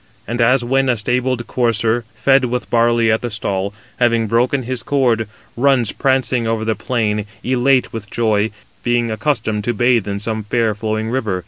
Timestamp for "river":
11.11-11.39